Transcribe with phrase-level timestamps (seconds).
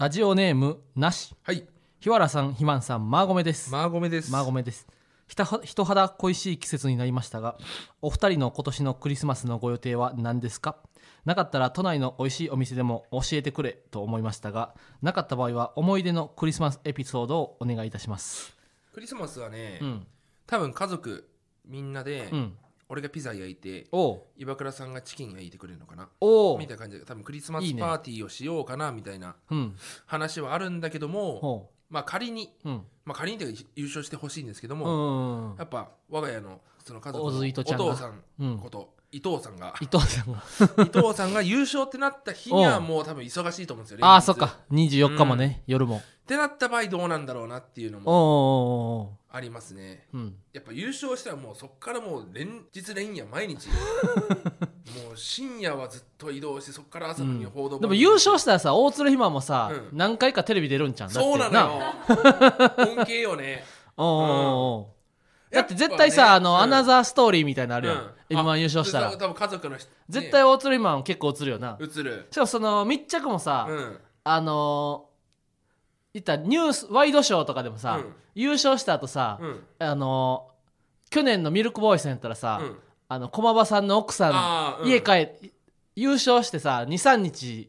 [0.00, 1.34] ラジオネームなし。
[1.42, 1.66] はい。
[2.00, 3.70] 日原さんひまんさんマーゴメです。
[3.70, 4.32] マーゴメです。
[4.32, 4.86] マーゴメです。
[5.28, 7.58] ひたは人肌恋しい季節になりましたが
[8.00, 10.78] お二人の今年のクリスマスのご予定は何ですか？
[11.26, 18.56] なかったら都内の美味しいお店でも教えてくれと思いましたがなかった場合は思い出のクリスマスエピソードをお願いいたします。
[18.94, 20.06] クリスマスはね、うん。
[20.46, 21.28] 多分家族
[21.66, 22.54] みんなで、うん
[22.90, 24.22] 俺がピザ焼いておう。
[24.36, 26.08] 岩倉さんがチキン焼いてくれるのかな？
[26.20, 26.58] おう。
[26.58, 27.04] みたいな感じで。
[27.04, 29.76] 多分クリスマスパーティーをしようかなみたいなうん。
[30.06, 32.82] 話はあるんだけどもほまあ仮に、ううん。
[33.04, 37.84] まあ、仮にというか優勝してほしいんですけどうも、んやっぱ我が家のその家族のお藤ちゃんが。
[37.84, 38.58] 父さんうん。
[38.58, 39.74] こと、伊藤さんが。
[39.80, 40.42] 伊藤さんが。
[40.84, 44.56] 伊藤さんが優勝ってなった日にはうんもう多分忙しいと思うんですよああ連日そっか。
[44.72, 50.06] 24日もね、夜もってなった場合どうなんだろうなっていうのもありますね。
[50.14, 50.34] ううん。
[50.52, 53.66] やっぱ優勝したらもうそっからもう連日連夜毎日。
[54.94, 59.88] もう深夜はずっと移動してそっから朝に報道でも優勝したらさ大鶴ひまもさ、うん。
[59.92, 61.82] 何回かテレビ出るんちゃうそうなのなよ。
[62.96, 63.64] 恩恵よね。
[63.96, 64.88] おうおうお
[65.50, 66.56] うだって絶や対さ、ぱねあの、うん。
[66.58, 67.96] アナザーストーリーみたいなのあるやん、
[68.30, 68.38] うん。
[68.38, 69.08] M1 優勝したら。
[69.08, 72.28] あ多分家族の人絶対大鶴ひまも結構映るよな、映る。
[72.30, 73.98] しかもその密着もさ、うん。
[74.22, 75.09] あのー
[76.14, 78.14] 言ったらニュースワイドショーとかでもさ、うん。
[78.34, 79.64] 優勝した後さ、うん。
[79.78, 80.50] あのー
[81.12, 82.76] 去年のミルクボーイさんやったらさ、うん。
[83.08, 85.28] あの駒場さんの奥さん、家帰
[85.96, 87.68] 優勝してさ23日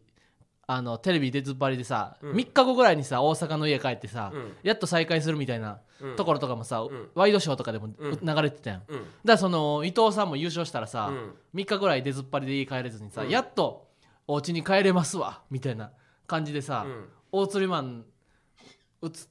[0.67, 2.35] あのテレビ出ずっぱりでさ、うん。
[2.35, 4.53] 3日後ぐらいにさ大阪の家帰ってさ、うん。
[4.61, 6.15] やっと再会するみたいなうん。
[6.15, 6.89] ところとかもさ、ん。
[7.15, 8.19] ワイドショーとかでもうん。
[8.23, 11.33] 流れてたやん、だかうんらその伊藤さんも優勝したらさ、うん。
[11.55, 13.29] 3日ぐらい出ずっぱりで家帰れずにさ、うん。
[13.29, 13.87] やっと
[14.27, 15.89] お家に帰れますわみたいな
[16.27, 17.05] 感じでさ、うん。
[17.31, 18.05] 大釣りマン
[19.01, 19.27] 打つ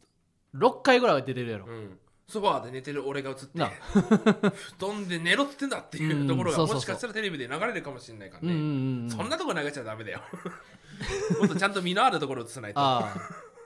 [0.55, 1.99] 6回ぐらいは出れるやろ、うん。
[2.29, 3.71] ソファーで寝てる俺が映ってな
[4.79, 9.11] 布団で寝ろっつってんだっていうところがもしかしたらテレビで流れるかもしれないからうんうんねうん。
[9.11, 10.21] そんなとこ流しちゃダメだよ。
[11.41, 12.81] もっとちゃんと身のあるところを映さないと。
[12.81, 13.15] ああ。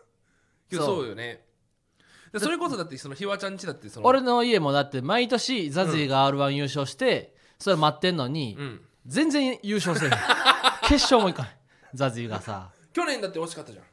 [0.70, 1.44] けどそうよね。
[2.32, 8.80] でそれこそだってそのひわちゃんちだってその俺の家もだって毎年ザジーが r 1優勝して、それ待ってんのに、うん。
[9.06, 10.20] 全然優勝してない。
[10.82, 11.58] 決勝もいかない
[11.92, 12.70] ザジーがさ。
[12.92, 13.84] 去年だって惜しかったじゃん。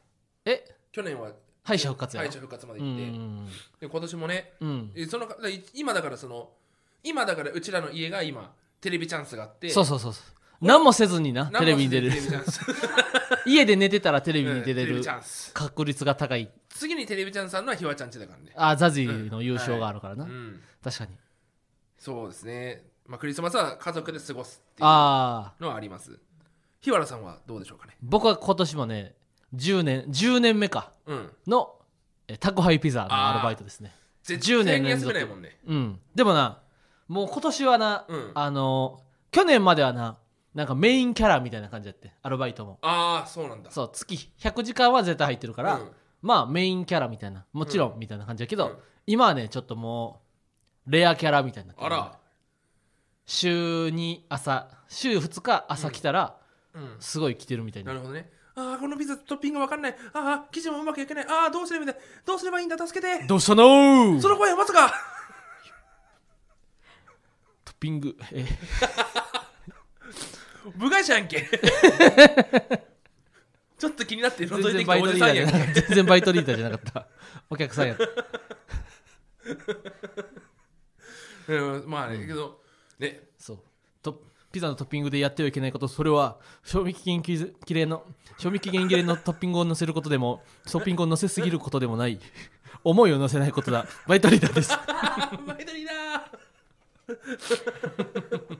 [0.46, 0.76] え？
[0.90, 1.30] 去年は
[1.64, 2.28] 敗者復活やろ。
[2.28, 3.46] 敗者復活までう行って、ん。
[3.80, 4.92] で今年もねうん。
[4.94, 5.34] えそのだ
[5.74, 6.50] 今だからその
[7.04, 9.70] 今だからうちらの家が今テレビチャンスがあって。
[9.70, 10.24] そうそうそうそう。
[10.60, 12.12] 何もせずになテレビに出れる。
[12.12, 12.60] テレビチャンス。
[13.46, 15.52] 家で寝てたらテレビうんに出れるテレビチャンス。
[15.52, 16.50] 確率が高い。
[16.68, 18.52] 次にテレビチャンスあるのはひわちゃんちだからね。
[18.54, 20.62] あザジーの優勝があるからな、うん。
[20.82, 21.16] 確かに。
[21.98, 26.18] そうですね、まあ、クリスマスは家族で過ごすっていうああのはあります。
[26.80, 27.96] 日原さんはどうでしょうかね。
[28.02, 29.14] 僕は今年もね
[29.54, 30.92] 10年10年目か。
[31.06, 31.30] うん。
[31.46, 31.74] の
[32.28, 33.92] え宅配ピザのアルバイトですね。
[34.22, 35.58] 絶10対に休年連続めないもんね。
[35.66, 36.00] うん。
[36.14, 36.60] でもな
[37.08, 38.30] もう今年はな、うん。
[38.34, 40.18] あの去年まではな
[40.54, 42.78] なんかメインキャラみたいな感じやってアルバイトも。
[42.82, 43.70] ああそうなんだ。
[43.70, 45.90] そう月100時間は絶対入ってるから、うん。
[46.20, 48.76] まあメインキャラみたいなもちろんみたいな感じやけど、うん。
[49.06, 50.22] 今はねちょっとも
[50.86, 52.18] うレアキャラみたいになってるあら。
[53.24, 56.36] 週に朝週2日朝来たら、
[56.74, 56.96] うん。
[57.00, 57.92] すごい来てるみたいな。
[57.92, 59.96] なるほどねああこのピザトッピングわかんない。
[60.12, 61.26] ああ生地もうまく焼けない。
[61.28, 62.76] ああどうすればいいんだどうすればいいんだ？
[62.86, 63.24] 助けて。
[63.26, 63.62] どうしたの？
[63.64, 64.92] ーその声はまさか。
[67.64, 68.14] トッピング。
[68.32, 68.44] え？
[70.76, 71.48] 部外者やんけ。
[73.78, 75.56] ちょっと気になって全覗いてきたおじさんやんけ。
[75.80, 77.06] 全然バイトリーダーじゃなかった。
[77.50, 77.96] お客さんやっ
[81.86, 82.60] まあねけど
[82.98, 83.28] ね。
[83.38, 83.56] そう。
[83.56, 83.62] と
[84.52, 88.04] ピザのトッピングでやってはいけないことそれは賞味期限切れの
[88.38, 92.20] 賞味期限切れのトッピングを乗せることでもトッピングを乗せすぎることでもない
[92.84, 93.86] 思いを乗せないことだ。
[94.06, 94.70] バイトリーダーです。
[95.46, 97.12] バイトリーダー。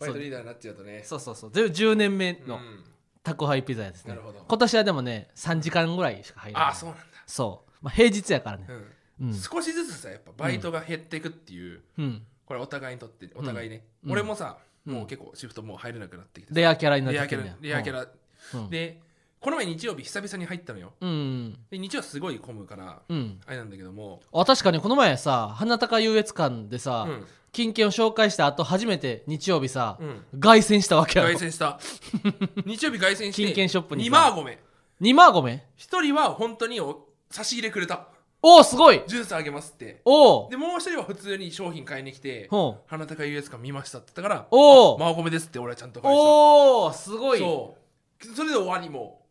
[0.00, 1.02] バイトリーダーになっちゃうとね。
[1.04, 1.52] そうそうそう。
[1.52, 2.84] で10年目のうん。
[3.22, 4.10] 宅配ピザやですね。
[4.10, 4.44] なるほど。
[4.48, 6.68] 今年はでもね3時間ぐらいしか入らない。
[6.70, 7.04] ああそうなんだ。
[7.24, 8.66] そう、まあ、平日やからね。
[8.68, 9.28] うん。
[9.28, 9.34] うん。
[9.34, 14.12] 少しずつさやっぱバイトが減っていくっていう、うんこれお互いにとってお互いね、うん。
[14.12, 14.94] 俺もさ、うん。
[14.94, 16.60] もう結構シフトもう入れなくなってきてさ。
[16.60, 17.62] レアキャラになっレアキャラてきてん。
[17.62, 18.06] ねレアキャラ、
[18.54, 18.70] うん。
[18.70, 19.00] で
[19.40, 20.92] この前日曜日久々に入ったのよ。
[21.00, 23.40] うんで日曜すごい混むからうん。
[23.46, 24.20] あれなんだけども。
[24.34, 27.26] あ確かにこの前さ花高優越館でさ、うん。
[27.52, 30.40] 金券を紹介した後初めて日曜日さ、うん。
[30.40, 31.32] 凱旋したわけやろ。
[31.32, 31.80] 凱旋した。
[32.66, 34.10] 日曜日凱旋して金券ショップにさ。
[34.10, 34.62] 2マーゴメ
[35.00, 38.08] 2万5名1人は本当にお差し入れくれた
[38.44, 39.02] おおすごい。
[39.06, 40.00] ジュースあげますって。
[40.04, 42.82] おおでもう1人は普通に商品買いに来てほう。
[42.88, 46.22] 花高優越館見ましたって言ったからおおマーゴメですって俺はちゃんと返した。
[46.22, 47.38] おおすごい。
[47.38, 47.76] そ
[48.20, 48.26] う。
[48.34, 49.22] それで終わりも。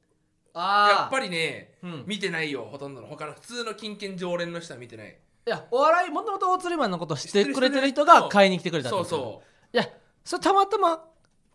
[0.53, 2.03] ああやっぱりね、うん。
[2.07, 3.07] 見てないよほとんどの。
[3.07, 5.17] 他の普通の金券常連の人は見てない。
[5.47, 9.41] いやお笑いもともと大釣りマンのこと知ってくれてる人が買いに来てくれたそうそ
[9.73, 9.89] いや
[10.23, 10.97] それたまたま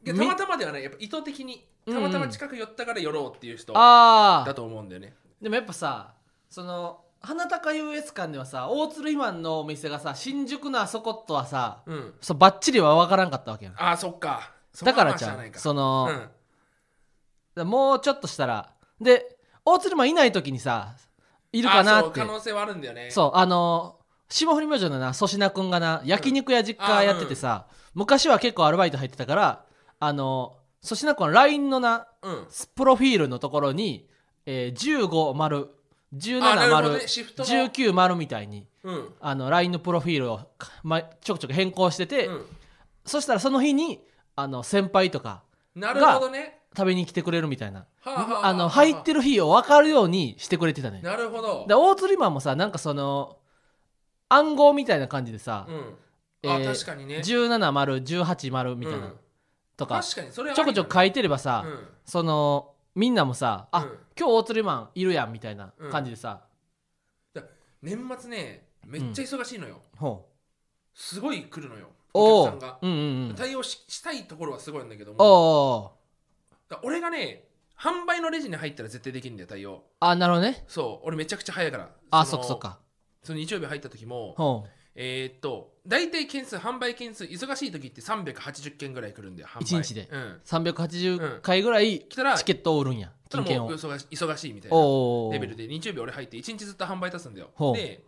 [0.04, 0.82] たまたまではない。
[0.82, 5.14] やっぱ意図的にたまたま近く寄ったから寄ろうっていう人ああだと思うんだよね。
[5.40, 6.14] でもやっぱさ
[6.50, 12.14] その花高優越館ではさ大鶴ひまんのお店がさ新宿のあそことはさうん。
[12.20, 13.74] そうバッチリは分からんかったわけやん。
[13.74, 14.52] ああそっか。
[14.84, 15.52] だからじゃん。
[15.54, 16.08] その、
[17.56, 17.68] うん。
[17.68, 18.72] もうちょっとしたら。
[19.00, 20.94] で大鶴ひまんいない時にさ
[21.52, 23.10] いるかなあそうって可能性はあるんだよね。
[23.10, 23.96] そうあの
[24.28, 29.64] 霜降り明星のな粗品君がな焼肉屋実家やっててさ、昔は結構アルバイト入ってたから
[29.98, 32.46] あの粗品君は LINE のなうん。
[32.76, 34.08] プロフィールのところに、
[34.46, 35.70] えー、15丸
[36.14, 37.48] 17あなるほど丸、ねシフトの。
[37.48, 39.14] 19丸みたいにうん。
[39.20, 42.46] あの LINE のプロフィールを、かま、ちょくちょく変更してて、うん。
[43.04, 44.00] そしたらその日に
[44.36, 45.42] あの先輩とか
[45.74, 46.60] なるほどね。
[46.76, 48.54] 食べに来てくれるみたいな、はあはあはああ。
[48.54, 51.00] の入ってる日を分かるようにしてくれてたね。
[51.02, 51.64] なるほど。
[51.66, 53.38] で大釣りマンもさなんかその
[54.28, 55.76] 暗号みたいな感じでさ、うん。
[56.50, 57.18] あえー確かにね。
[57.18, 59.12] 17丸18丸みたいな、うん。
[59.76, 61.88] とか確かにそれはちょこちょこ書いてればさ、うん。
[62.04, 63.98] そのみんなもさあ、うん。
[64.18, 66.46] 今日大釣りマンいるやんみたいな感じでさ、
[67.82, 69.82] 年末ねめっちゃ忙しいのよ。
[69.96, 70.98] ほう。
[70.98, 71.88] すごい来るのよ。
[72.14, 72.78] お客さんが。
[72.80, 73.34] うんうんうん。
[73.36, 75.92] 対応ししたいところはすごいんだけども。
[76.82, 77.44] 俺がね
[77.78, 79.84] 販売のレジに入ったら絶対できるんだよ対応。
[80.00, 80.64] あなるほどね。
[80.66, 81.90] そう俺めちゃくちゃ早いから。
[82.10, 82.80] あそっかそっか。
[83.22, 84.70] その日曜日入った時もほう。
[84.94, 89.62] えーっと大体件数販売件数忙しい時って380件ぐらい来るんだよ販売。
[89.62, 90.08] 一日で。
[90.10, 90.40] うん。
[90.44, 93.12] 380回ぐらい来たらチケットを売るんや。
[93.28, 93.70] 金券を。
[93.70, 94.76] 忙し忙しいみたいな
[95.32, 95.66] レベルで。
[95.66, 97.50] 日曜日俺入って1日ずっと販売出すんだよ。
[97.74, 98.02] で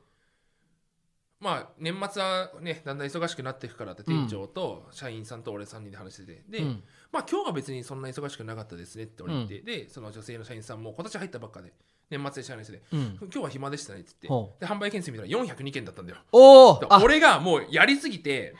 [1.40, 6.44] まあ年末はねだんだん忙しくなっていくからって店長と社員さんと俺3人で話してて。
[6.48, 6.82] で、うん。
[7.12, 11.72] まあ今日は別にそんな忙しくなかったですねって俺言って、でその女性の社員さんも今年入ったばっかで
[12.10, 12.82] 年末で社員で。
[12.93, 13.19] うん。
[13.20, 14.66] 今日は暇でしたねって言ほって。
[14.66, 16.19] で販売件数見たら402件だったんだよ。
[16.32, 18.55] お俺がもうやりすぎて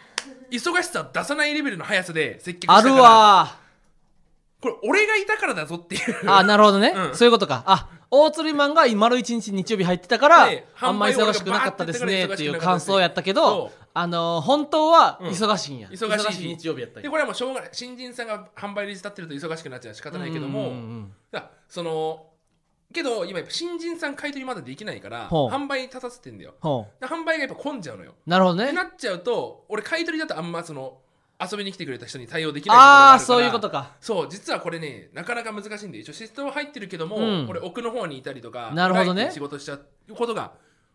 [0.50, 3.58] 忙しさを出さないレベルの速さで接客したあるわ
[4.60, 6.30] これ俺がいたからだぞっていう。
[6.30, 7.16] あなるほどね、うん。
[7.16, 7.62] そういうことか。
[7.66, 15.28] あ大釣りマンが丸一日日曜日入ってたから、であんま忙しくなかったですねっていう感想やったけどあのー本当はうん。
[15.28, 16.56] 忙しいんや、忙しい。
[16.56, 17.70] 日曜日やったでこれはもうしょうがない。
[17.72, 19.94] 新人さんが販売レジ立ってると忙しくなっちゃう。
[19.94, 21.12] 仕方ないけども、うんうんうん。
[21.30, 22.26] だからその
[22.93, 25.50] けど今やっぱ新人さん買い取りまだできないからほう。
[25.50, 26.55] 販売立たせてんだよ。
[26.61, 28.64] ほで販売がやっぱ混んじゃうのよ、うなるほどね。
[28.64, 30.99] ってなっちゃうと俺買い取りだとあんまその
[31.40, 33.11] 遊びに来てくれた人に対応できないところがあるから。
[33.11, 33.93] ああそういうことか。
[34.00, 37.46] そう実はこれねなかなか難しいんで一応システム入ってるけども、うん。
[37.49, 39.23] 俺奥の方にいたりとかなるほどね。
[39.23, 40.52] 裏行って仕事しちゃうことが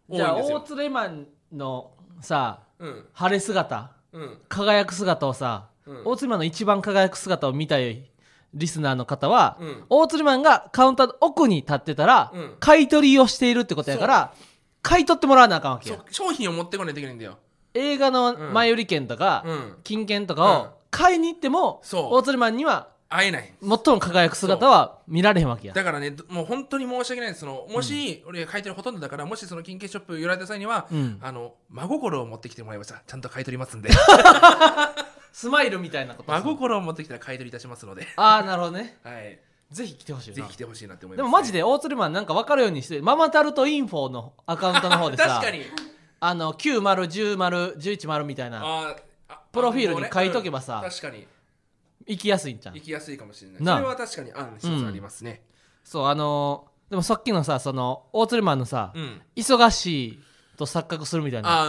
[0.10, 1.92] 多いじゃあ大んですよ釣りマンの
[2.22, 3.06] さうん。
[3.13, 4.38] 晴れ姿うん。
[4.50, 6.01] 輝く姿をさ、うん。
[6.06, 8.12] 大釣りマンの一番輝く姿を見たい
[8.53, 9.83] リスナーの方は、うん。
[9.89, 12.55] 大釣りマンがカウンターの奥に立ってたら、うん。
[12.59, 14.33] 買い取りをしているってことやから
[14.81, 16.13] 買い取ってもらわなあかんわけそよう。
[16.13, 17.38] 商品を持ってこないといけないんだよ。
[17.73, 19.75] 映画の前売り券とか、うん。
[19.83, 20.50] 金券とかうん。
[20.67, 23.53] を買いに行っても、大釣りマンには会えない。
[23.61, 25.73] 最も輝く姿は見られへんわけや。
[25.73, 27.41] だからねどもう本当に申し訳ないです。
[27.41, 31.19] そのもし、俺が買い取りほとんどだからもしその金券ショップ寄られた際には、うん。
[31.21, 33.89] あの真心を持ってきてもらいましたちゃんと買い取りますんで
[35.33, 38.07] スマイルみたいなこと真心を持ってきたら買い取りいたしますので。
[38.15, 38.97] ああなるほどね。
[39.03, 39.39] はい。
[39.71, 40.35] ぜひ来てほしいな。
[40.35, 45.63] ぜひ来てほしいなって思います、でもマジで大釣りマンなんか分かるようにしてママタルトインフォのアカウントの方でさ確かに。
[46.19, 48.95] あの9丸10丸11丸みたいな。
[49.51, 51.27] プロフィールに書いとけばさうん確かに。
[52.06, 53.77] 行きやすいんじゃん行きやすいかもしれない。
[53.77, 55.44] それは確かに案一つありますね。
[55.83, 60.19] そうあのーでもさっきのさその大釣りマンのさ、うん、忙しい
[60.57, 61.50] と錯覚するみたいな。
[61.50, 61.62] あ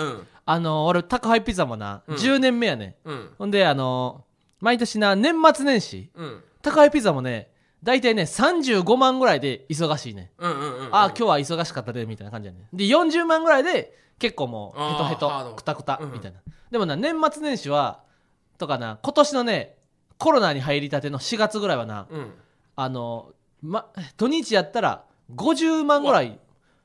[0.46, 0.62] あうん。
[0.62, 2.16] のー俺宅配ピザもな、うん。
[2.16, 2.96] 10年目やね。
[3.04, 3.30] うん。
[3.38, 6.42] ほんであのー毎年な年末年始うん。
[6.62, 7.50] 宅配ピザもね
[7.82, 10.96] 大体ね35万ぐらいで忙しいね、うんうんうんうん。
[10.96, 12.60] あ今日は忙しかったでみたいな感じやね。
[12.72, 15.50] で40万ぐらいで結構もうヘトヘあーハード。
[15.50, 16.12] トくたくたうん。
[16.12, 16.38] みたいな、
[16.70, 18.00] でもな年末年始は
[18.58, 19.76] とかな今年のね
[20.18, 22.32] コロナに入りたての4月ぐらいはなうん。
[22.76, 23.86] あのま
[24.16, 26.38] 土日やったら50万ぐらい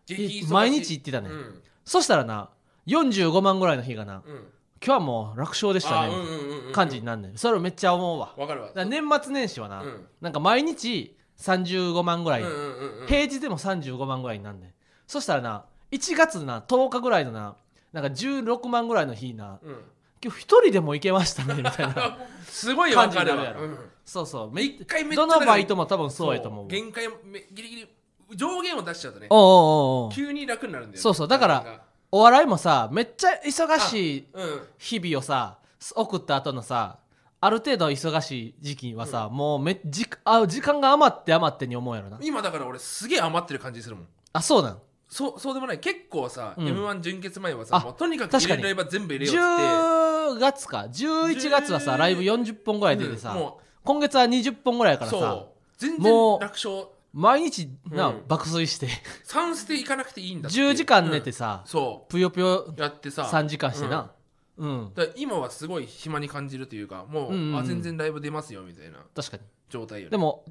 [0.06, 0.52] 激忙しい。
[0.52, 2.52] 毎日行ってたね、うんそしたらな
[2.86, 4.48] 45万ぐらいの日がなうん。
[4.80, 7.38] 今日はもう楽勝でしたね、あうんうんうんうん感じになんねん。
[7.38, 8.36] それをめっちゃ思うわ。
[8.38, 8.68] わかるわ。
[8.68, 10.08] だから年末年始はな、うん。
[10.22, 13.08] なんか毎日35万ぐらい、うんうんうんうん。
[13.08, 14.74] 平日でも35万ぐらいになんねん。
[15.08, 17.56] そしたらな1月な10日ぐらいのな
[17.92, 19.84] なんか16万ぐらいの日なうん。
[20.24, 23.62] 今日一人でも行けましたねみたいなすごいわかる感じになるやろ。
[23.62, 23.78] わうん。
[24.06, 24.52] そうそう。
[24.52, 27.88] め一回めっちゃどのバイトも多分そうやと思う限界めギリギリ
[28.36, 31.02] 上限を出しちゃうとねおうおうおう急に楽になるんだよね。
[31.02, 31.28] そうそう。
[31.28, 31.82] だから
[32.12, 34.62] お笑いもさめっちゃ忙しいうん。
[34.78, 35.58] 日々をさ
[35.96, 36.98] 送った後のさ
[37.42, 42.18] ある程度忙しい時期はさ、もうめじあ時間が余って余ってに思うやろな。
[42.22, 44.08] 今だから俺すげえ余ってる感じするもん。
[44.34, 44.80] あそうなん？
[45.08, 45.80] そうそうでもない。
[45.80, 46.68] 結構さ、うん。
[46.68, 48.62] m 1準決前はさあもうとにかく確かに。
[48.62, 50.36] 入れるライブは全部入れようって。
[50.36, 50.88] 10月か。
[50.92, 53.40] 11月はさライブ40本ぐらい出てさ、うん。
[53.40, 55.46] も今月は20本ぐらいやからさ
[55.78, 58.24] 全然楽勝毎日な、うん。
[58.28, 58.88] 爆睡して。
[59.26, 60.60] 3捨ていかなくていいんだって。
[60.60, 61.34] 10時間寝てうん。
[61.34, 63.24] さ、そぷよぷようやってさ。
[63.24, 64.12] 3時間してな。
[64.58, 67.58] うん、だから今はすごい暇に感じるというかもう、うんうんうん。
[67.58, 69.00] あ全然ライブ出ますよみたいな。
[69.16, 69.44] 確かに。
[69.70, 70.46] 状態よねでも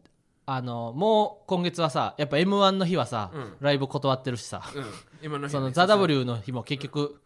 [0.47, 3.57] あのもう今月はさやっぱ m 1の日はさ、うん。
[3.61, 4.63] ライブ断ってるしさ。
[4.75, 4.85] うん。
[5.23, 7.21] 今の日その「はねザ・ w の日も結局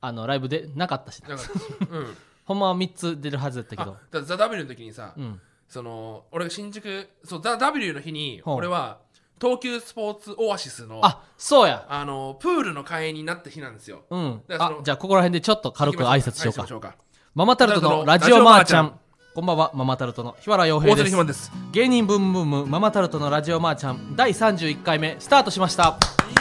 [0.00, 1.42] あのライブでなかったしだか
[1.90, 2.16] らうん。
[2.46, 5.40] ほんまは3つ出るはずだったけあだどからザ・ W の時にさ、うん
[5.70, 8.56] その俺が新宿そうザ・ W の日にほう。
[8.56, 8.98] 俺は
[9.40, 11.86] 東急スポーツオアシスのあそうや。
[11.88, 14.02] あのプールの会員になった日なんですよ。
[14.10, 14.42] うん。
[14.48, 16.62] だからそのあじゃあここら辺でちょっと軽く挨拶しようか。
[16.62, 16.96] はいし
[17.32, 18.98] ママタルトのラジオマーちゃん。
[19.32, 21.04] こんばんはママタルトの日原洋平大です。
[21.04, 21.52] 谷ひまです。
[21.70, 25.96] 芸人ブームブームママタルトのラジオマーちゃん第31回目スタートしました。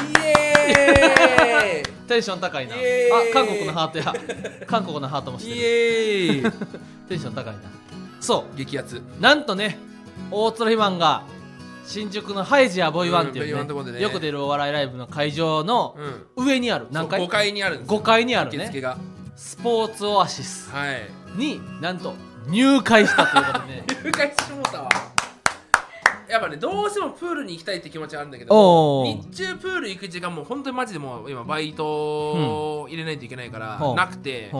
[0.09, 2.73] イエーテンション高いな。
[2.73, 3.33] あイエーイ。
[3.33, 4.65] 韓国のハートや。
[4.65, 5.61] 韓国のハートもしイてる。
[5.61, 6.51] イエーイ。
[7.07, 7.59] テンション高いな
[8.19, 8.97] そ激アツ。
[8.97, 9.77] うなんとね
[10.31, 11.23] 大鶴ひまんが
[11.85, 14.01] 新宿のハイジアボイワンっていうねね。
[14.01, 15.95] よく出るお笑いライブの会場の
[16.37, 16.45] うん。
[16.45, 17.99] 上にある何階？5階にあるんですよ。
[17.99, 18.57] 5階にあるね。
[18.57, 18.97] 受付が。
[19.35, 20.69] スポーツオアシス。
[20.69, 21.09] はい。
[21.35, 22.13] になんと
[22.47, 23.83] 入会したということでね。
[24.03, 24.89] 入会してもうたわ。
[26.29, 31.85] やっぱねどうしてもプールに行きたいって気持ちはあるんだけど日中プール行く時間も本当にマジでもう今バイト
[32.83, 34.51] を入れないといけないから、なくて、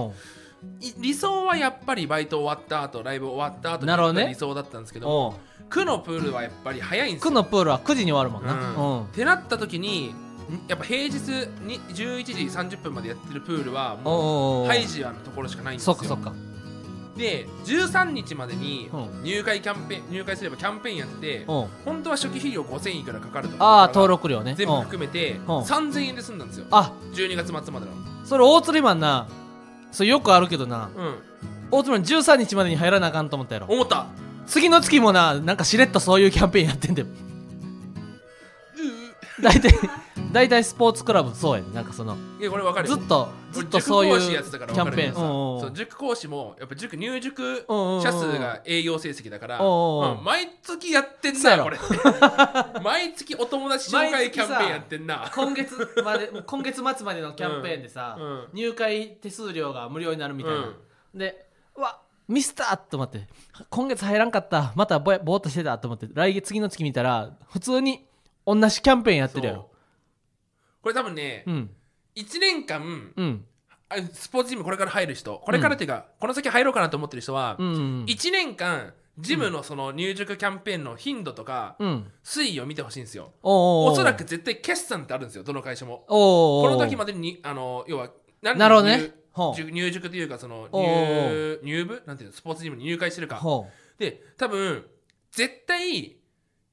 [1.00, 4.28] 理想はやっぱりバイト終わった後ライブ終わった後なるほどね。
[4.28, 5.01] 理想だったんですけう。
[5.01, 5.39] ど
[5.70, 7.36] 区のプールはやっぱり早いんです区よ。
[7.36, 9.04] のプールは9時に終わるもんうんなうん。
[9.04, 11.13] ってなった時にんやっぱ平日
[11.63, 12.34] に11時
[12.75, 15.94] 30分までやってるプールはおもうハイジアのところしかないんですよ。
[15.94, 16.34] そっかそっか。
[17.18, 19.24] で13日までにうん。
[19.24, 21.46] 入会キャンペーン入会すればキャンペーンやってうん。
[21.86, 24.56] 本当は初期費用5000円いくらかかるとああ登録料ね。
[24.58, 25.46] 全部うん含めてん。
[25.46, 26.66] 3000円で済んだんですよ。
[26.72, 26.92] あ。
[27.13, 27.92] 12月末までの。
[28.25, 29.28] それ大釣りマンな
[29.91, 30.89] それよくあるけどな。
[30.96, 31.15] うん。
[31.72, 33.67] 大釣りマン13日までに入らなあかんと思ったやろ。
[33.67, 34.08] 思った。
[34.48, 37.05] 次の月もななんかしれっとそういうキャンペーンやってんで。
[39.41, 39.74] 大体
[40.31, 41.74] 大体スポーツクラブそうやね。
[41.74, 42.95] なんかそのいやこれわかるよ。
[42.95, 45.62] ずっとずっとそういうキャンペーン。
[45.62, 49.57] さ塾講師もやっぱ塾入塾者数が営業成績だから、
[50.24, 51.77] 毎月やってんなこれ。
[52.83, 55.31] 毎月お友達紹介キャンペーンやってんな。
[55.33, 58.25] 今月まで 今月末までのキャンペーンでさ、うん。
[58.25, 60.74] うん入会手数料が無料になるみたいな、
[61.13, 63.27] でうわミスターと思って
[63.69, 64.74] 今月入らんかった。
[64.75, 68.05] またぼやぼーっとしてたと思って来月次の月見たら普通に
[68.45, 69.69] 同じキャンペーンやってるやろ
[70.81, 71.69] これ多分ね、うん。
[72.15, 73.45] 1年間うん。
[73.89, 75.41] あスポーツジムこれから入る人。
[75.43, 82.12] これからっていうか、この先入ろうかなと思ってる人は、うんうん1年間ジムのその入塾キャンペーンの頻度とか、うん。
[82.24, 83.33] 推移を見てほしいんですよ。
[83.43, 86.05] おうおそらく絶対決算ってあるんですよどの会社も。
[86.07, 88.98] おこの時までにあの要は何なるほどね。
[88.98, 89.55] 入ほう。
[89.55, 92.03] 塾入塾というかそのおうお入入部？
[92.05, 92.36] なんていうの？
[92.36, 93.36] スポーツジムに入会してるか。
[93.36, 93.67] ほ
[93.98, 94.86] で多分
[95.31, 96.19] 絶対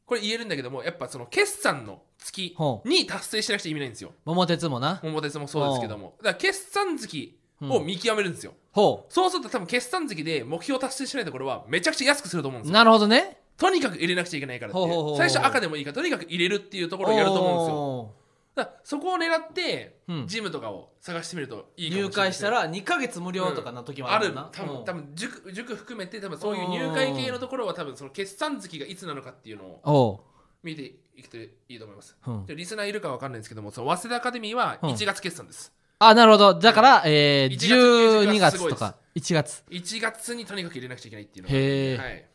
[0.07, 4.11] これ言えるんだけどもやっぱその決算の月ほに達成しなくちゃ意味ないんですよ。
[4.11, 5.01] う桃鉄もな。
[5.03, 6.15] 桃鉄もそうですけども。
[6.19, 12.73] だから決算月を見極めるんですよ、ほそうすると多分決算月で目標達成しないところはめちゃくちゃ安くすると思うんですよ。
[12.73, 13.39] うなるほどね。
[13.57, 17.75] とにかく入れなくちゃいけないからって最初赤でもいいからとにかく入れるっていうところをやると思うんですよ。
[17.75, 18.15] お
[18.57, 20.27] だそこを狙って、うん。
[20.27, 24.45] ジムとかを探してみるといいーかもしれない入会したら2ヶ月無料とかの時もあるあるもん。
[24.45, 24.85] な、多分うん。
[24.85, 30.25] 多分塾塾含めて多分そういう入会系のところは多分その決算月がいつなのかっていうのをお
[30.63, 30.83] 見て
[31.15, 32.47] いくといいと思います、う、うん。
[32.47, 34.91] でリスナーいるかわかんないんですけどもその早稲田アカデミーはうん。
[34.91, 36.55] 1月決算です、あなるほど。
[36.55, 38.81] だから、えー、1月20 12がすごいです。
[38.81, 39.65] 月とか1月。
[39.71, 42.27] 1月にとにかく入れなくちゃいけないっていうのがへえ、はい。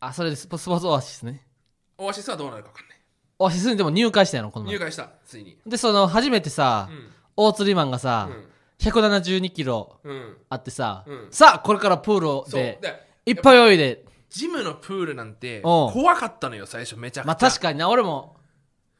[0.00, 1.46] あそれでスポスポーツオアシスね。
[1.98, 2.99] オアシスはどうなるかわかんない
[3.40, 4.74] オアシスにでも入会したやろこの前。
[4.74, 5.56] 入会したついに。
[5.66, 7.08] でその初めてさ、うん。
[7.36, 8.28] 大釣りマンがさ、
[8.80, 9.98] 172キロ
[10.50, 11.28] あってさ、うん。
[11.30, 12.60] さあこれからプールそう。
[12.60, 14.04] ででいっぱい泳いで。
[14.28, 17.28] ジムのプールなんて怖かったのよ最初めちゃくちゃ。
[17.28, 17.88] まあ確かにな。
[17.88, 18.36] 俺も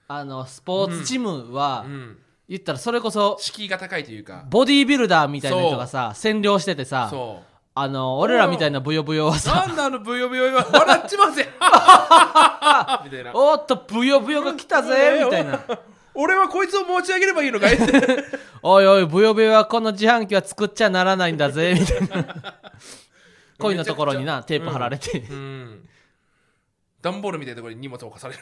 [0.09, 2.19] あのスポーツジムは、うん。
[2.49, 4.47] 言ったらそれこそ敷居が高いというか。
[4.49, 7.43] ボディービルダーみたいな人がさ占領しててさそ
[7.75, 10.67] あの俺らみたいなブヨブヨはうさなんだあのブヨブヨは。
[10.73, 11.47] 笑っちまうぜ
[13.05, 13.33] みたいな。
[13.35, 15.61] おっとブヨブヨが来たぜみたいな。
[16.15, 17.75] 俺はこいつを持ち上げればいいのかい？
[17.75, 18.25] っ て
[18.63, 22.61] おいおいブヨブヨはこの自販機は作っちゃならないんだぜみたいな。
[23.59, 25.89] 恋のところになテープ貼られて、うん。
[27.03, 28.41] 段ボールみたいなところに荷物を置かされる。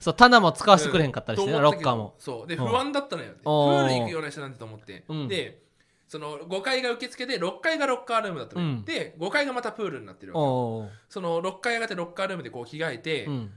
[0.00, 2.14] そう棚も使わせてくれへんかったりしてロッカーも。
[2.18, 2.46] そう。
[2.46, 2.66] でうん。
[2.66, 3.32] 不安だったのよ。
[3.32, 3.86] プおー。
[3.86, 5.04] ール行くような人なんてと思って。
[5.08, 5.28] うん。
[5.28, 5.62] で
[6.10, 8.68] その5階が受付で6階がロッカールームだったのよ。
[8.68, 8.84] うん。
[8.84, 13.50] で5階がまたプールになってるわけその6階上がってロッカールームでこう着替えてうん。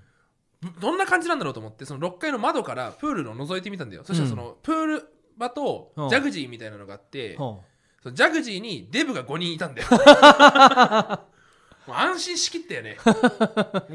[0.79, 4.03] どんな感じなんだろうと思ってその6階の窓からプールを覗いてみたんだよ。
[4.05, 6.09] そしたらそのプール場とうん。
[6.09, 7.63] ジャグジーみたいなのがあってほ
[8.03, 9.87] そのジャグジーにデブが5人いたんだよ。
[11.91, 12.97] 安心しきったよね。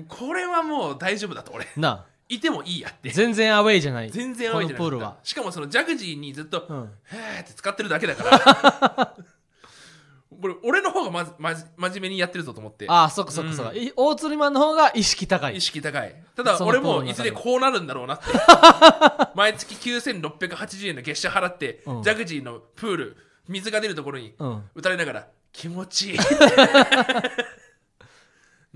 [0.09, 1.65] これはもう大丈夫だと俺。
[1.77, 3.11] なあいてもいいやって。
[3.11, 4.11] 全然アウェイじゃない。
[4.11, 4.79] 全然青いじゃない。
[4.79, 5.17] このプールは。
[5.23, 6.91] しかもそのジャグジーにずっと、うん。
[7.05, 9.15] へーって使ってるだけだから。
[10.41, 12.87] これ俺の方がまずまじ真面目にやってるぞと思って。
[12.89, 15.57] ああそっかそっかそっか、い大釣りマンの方が意識高い。
[15.57, 16.15] 意識高い。
[16.37, 18.25] ただ俺もいずれこうなるんだろうなって。
[19.35, 22.03] 毎月9680円の月謝払って、うん。
[22.03, 23.17] ジャグジーのプール
[23.49, 24.63] 水が出るところにうん。
[24.75, 26.19] 打たれながら気持ちいい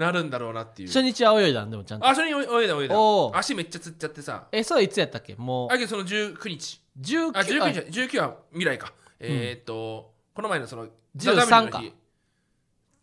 [0.03, 0.89] なるんだろうなっていう。
[0.89, 2.07] 初日は泳いだんでもちゃんと。
[2.07, 2.99] あ初に泳いだ泳いだ。
[2.99, 4.47] おー足めっちゃつっちゃってさ。
[4.53, 5.35] えそれいつやったっけ？
[5.37, 5.73] もう。
[5.73, 6.81] あけどその19日。
[7.01, 7.79] 19あ19あ日
[8.17, 8.93] 19は未来か。
[9.21, 11.83] えーっとこの前のその13か。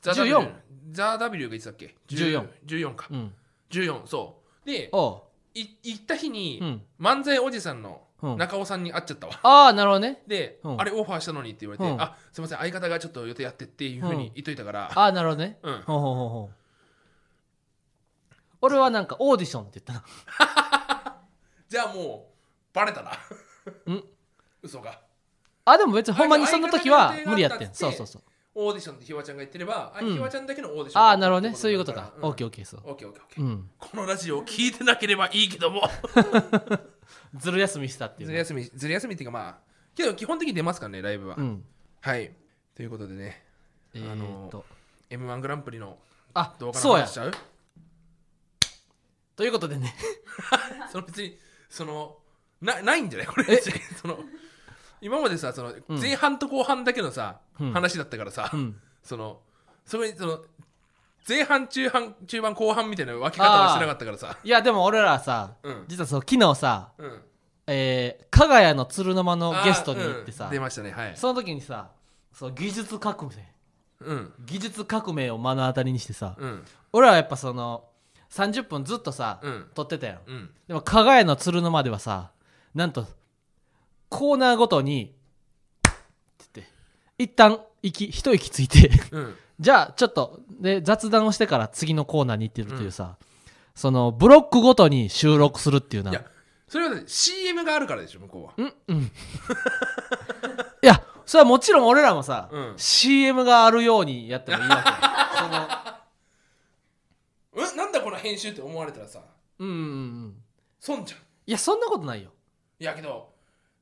[0.02, 0.52] ザ W 14
[0.92, 3.08] ザ W がいつだっけ？14 14か。
[3.12, 3.34] うん。
[3.72, 4.68] 14そう。
[4.70, 6.82] でおい行った日うにうん。
[7.00, 8.38] 漫才おじさんのうん。
[8.38, 9.40] 中尾さんに会っちゃったわ。
[9.44, 10.22] ああなるほどね。
[10.28, 10.82] で、うん。
[10.82, 12.02] あれオファーしたのにって言われて、うん。
[12.02, 15.58] あすいません相方がちょっと予定やってっていうふうに言っといたから、ああなるほどね。
[15.64, 15.82] うん。
[15.84, 16.56] ほうほうほうほう
[18.62, 20.06] 俺はなんかオーディションって言った
[20.44, 21.18] な
[21.70, 23.12] じゃあもうバレたな。
[23.86, 24.04] うん？
[24.62, 25.00] 嘘が。
[25.66, 27.74] あでも別にほんまにその時は無理やってん。
[27.74, 28.24] そうそうそう。
[28.56, 30.14] オーディションってひわちゃんが言ってれば、あうん。
[30.14, 31.04] ひわちゃんだけのオーディション。
[31.04, 31.56] ああなるほどね。
[31.56, 32.82] そういうことかオッケーーオッケーそう。
[32.86, 33.44] オッケーオッケーオッケー。
[33.44, 33.70] うん。
[33.78, 35.82] このラジオを聞いてなければいいけども。
[37.38, 38.44] ずる休みしたっていうね。
[38.44, 39.58] ずる休みずる休みっていうかまあ
[39.96, 41.64] けど基本的に出ますからねライブは、うん。
[42.02, 42.34] はい。
[42.76, 43.44] ということでね。
[43.94, 44.66] えーっと。
[45.10, 45.98] m 1グランプリの
[46.34, 47.32] あ動画のそうや話しちゃう？
[49.40, 49.96] ということでね。
[50.92, 51.38] その別に
[51.70, 52.18] その
[52.62, 53.28] なないんじゃない？
[53.28, 53.46] これ。
[53.46, 54.20] 別にその
[55.00, 56.02] 今までさそのうん。
[56.02, 57.72] 前半と後半だけのさ、うん。
[57.72, 58.82] 話だったからさ、うん。
[59.02, 59.40] その
[59.86, 60.42] そこにその
[61.26, 64.38] 前半中半中盤後半みたいな分け方はしてなかったからさ。
[64.44, 65.86] いやでも俺らさうん。
[65.88, 67.22] 実はそう昨日さうん。
[67.68, 70.92] えー加賀屋の鶴の間のゲストに行ってさあーうん出ましたね。
[70.92, 71.16] はい。
[71.16, 71.92] その時にさ
[72.34, 73.54] そう技術革命。
[74.02, 74.34] うん。
[74.42, 76.66] 技術革命を目の当たりにしてさうん。
[76.92, 77.86] 俺らはやっぱその
[78.32, 79.66] 30分ずっとさ、うん。
[79.74, 80.20] 撮ってたやん。
[80.28, 80.50] うん。
[80.68, 82.32] でも加賀屋の鶴の間ではさ
[82.76, 83.08] なんと
[84.10, 85.14] コーナーごとに
[85.86, 86.72] って言って
[87.18, 89.36] 一旦息一息ついてうん。
[89.60, 93.18] じゃあちょっとで雑談をしてから次のコーナーに行ってるというさ、
[93.76, 96.12] そのブロックごとに収録するっていうな。
[96.12, 96.24] いや
[96.70, 98.54] それは、ね、CM があるからでしょ向こうは。
[98.56, 99.12] うんうん。
[100.82, 102.74] いやそれはもちろん俺らもさ、うん。
[102.78, 105.99] CM があるようにやってもいいわけその
[107.60, 109.22] うんなんだこの編集って思われたらさ
[109.60, 109.80] うんうんう
[110.28, 110.44] ん
[110.80, 111.20] 損じゃん。
[111.46, 112.32] いやそんなことないよ。
[112.80, 113.30] いやけど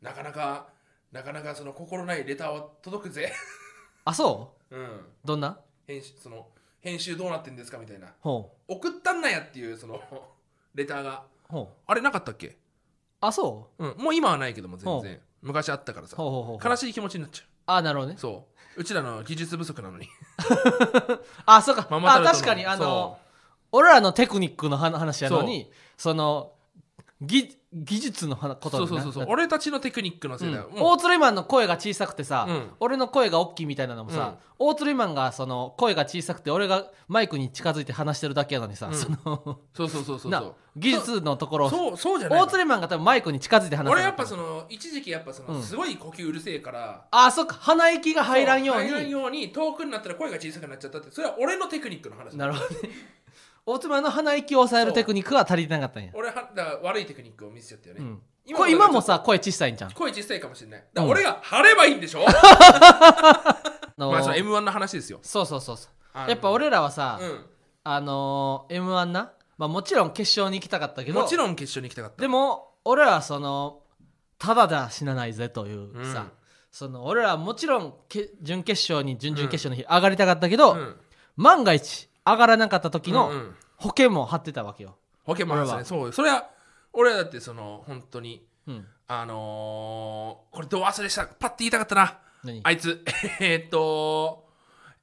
[0.01, 0.67] なかなか
[1.11, 3.31] なかなかその心ないレターは届くぜ。
[4.05, 4.75] あそう？
[4.75, 4.79] ん。
[4.79, 5.59] うどんな？
[5.85, 6.47] 編集その
[6.79, 8.13] 編集どうなってんですかみたいな。
[8.21, 10.01] ほ送ったんなやっていうその
[10.73, 11.23] レターが。
[11.49, 11.67] うほう。
[11.85, 12.57] あれなかったっけ？
[13.21, 13.85] あそう？
[13.85, 13.95] ん。
[13.97, 16.17] もう今はないけども全ほ然昔あったからうさ。
[16.17, 18.15] ほうほうほう悲しい気持ちになっちゃあなるほどね。
[18.17, 18.81] うそう。
[18.81, 20.07] うちらの技術不足なのに。
[21.45, 21.87] あそうか。
[21.89, 23.17] あママタルトの確かにあのそ
[23.71, 26.51] 俺らのテクニックの話話やのにその
[27.21, 32.69] 技技術の話こうとそうそうそうな俺たちのテクニックのせいだよ、大釣りマンの声が小さくてさ、うん。
[32.79, 38.95] 俺の声が大きいみたいなのもさ、大釣りマンがその声が小さくて俺がマイクに近づいて話してるだけやのにさ、うん。
[38.95, 41.65] そのそうそうそうそう技術のところ。
[41.65, 42.45] をそうそうじゃないの。
[42.45, 45.63] 大釣りマンが多分マイクに近づいて話して俺やっぱその一時期やっぱその、うん。
[45.63, 47.55] すごい呼吸うるせえからあそっか。
[47.59, 53.17] 鼻息が入らんよう入らんにように遠くになったら声が小さくなっちゃったってそれは俺のテクニックの話なるほどね
[53.69, 60.79] 大釣りマンの鼻息を抑えるテクニックが足りてなかったんや、俺はだ悪いテクニックを見せちゃったよね、うん、今これ今もさ声小さいんじゃん声小さいかもしれない。
[60.93, 62.19] だから俺が張ればいいんでしょ、
[63.97, 65.19] のまあその m 1の話ですよ。
[65.21, 66.29] そうそうそうそう。
[66.29, 67.25] やっぱ俺らはさ、う
[67.83, 72.21] あのー、m 1な、まあ、もちろん決勝に行きたかったけん、どもちろん決勝に行きたかった。
[72.21, 73.81] でも俺らはその
[74.39, 76.31] ただでは死なないぜというさ、うん。
[76.71, 80.95] その俺らはもちろんけ準決勝に準々決勝の日上がりたかったけど、うん。
[81.35, 83.55] 万が一上がらなかった時のうんうん。
[83.77, 86.07] 保険も張ってたわけよ、保険もあるんです俺は。
[86.07, 86.13] ねそう。
[86.13, 86.49] それは
[86.93, 92.19] 俺はだってその本当にうん、あのー、これどう忘れしたパッて言いたかったな。
[92.43, 92.61] 何？
[92.63, 93.03] あいつ。
[93.39, 94.45] えーっと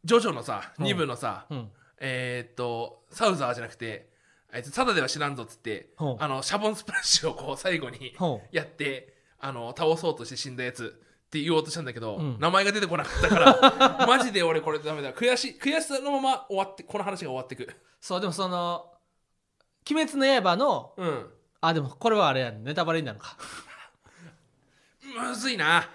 [0.05, 0.87] ジョジョのさうん。
[0.87, 1.71] 2部のさ、うん。
[1.99, 4.11] えーっとサウザーじゃなくて
[4.53, 6.17] あいつただでは知らんぞっつってほう。
[6.23, 8.57] あのシャボンスプラッシュをこう最後にほう。
[8.57, 11.01] やってあの倒そうとして死んだやつ
[11.35, 12.37] って言おうとしたんだけど、うん。
[12.39, 15.13] 名前が出てこなかったから マジで俺これダメだ。
[15.13, 17.69] 悔しい悔しさのまま終わってこの話が終わってく。
[18.01, 18.93] そうでもその
[19.91, 21.31] 「鬼滅の刃の」うん。
[21.61, 23.37] あでもこれはあれやんネタバレになるのか。
[25.03, 25.89] むずいな。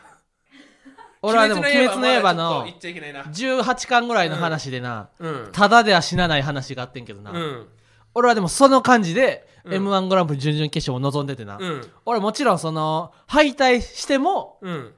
[1.21, 3.23] 俺はでも「鬼滅の刃」の言っちゃいけないな。
[3.23, 5.49] 18巻ぐらいの話でな、うん。
[5.53, 7.69] ただでは死なない話があってんけどな、うん。
[8.13, 9.73] 俺はでもその感じで、うん。
[9.75, 11.89] m 1グランプリ準々決勝を望んでてな、うん。
[12.05, 14.93] 俺もちろんその敗退してもうん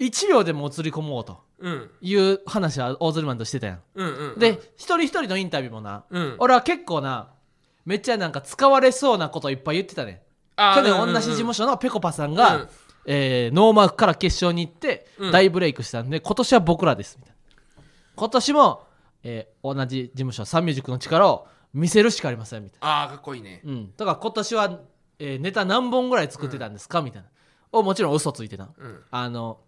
[0.00, 1.90] 1秒でも映り込もうとうん。
[2.00, 4.38] いう話は大鶴マンとしてたやん、うんうんうん。
[4.38, 6.36] で一人一人のインタビューもな、うん。
[6.38, 7.30] 俺は結構な
[7.84, 10.22] めっちゃなんか使われそうなこといっぱい言ってたね。
[10.56, 12.68] 去年同じ事務所のぺこぱさんが、うん
[13.06, 15.32] えーノーマークから決勝に行ってうん。
[15.32, 17.34] 大ブレイクしたんで、今年は僕らですみたい
[17.76, 17.82] な。
[18.16, 18.86] 今年も、
[19.22, 23.60] えー同じ事務所サンミュージックの力を見せるしかありませんみたいああかっこいいね。
[23.64, 24.80] な、うん、だから今年は、
[25.18, 27.28] えーネタ何本ぐらい作ってたんですか、みたいな。
[27.72, 29.02] をもちろん嘘ついてたうん。
[29.10, 29.58] あの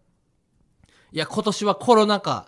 [1.17, 2.47] いや今年はコロナ禍